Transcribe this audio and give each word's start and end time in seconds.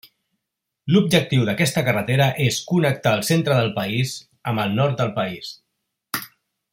L'objectiu 0.93 1.43
d'aquesta 1.49 1.83
carretera 1.89 2.29
és 2.47 2.57
connectar 2.71 3.13
el 3.19 3.23
centre 3.29 3.59
del 3.61 3.71
país 3.79 4.15
amb 4.53 4.65
el 4.67 4.77
nord 4.81 5.01
del 5.03 5.17
país. 5.23 5.53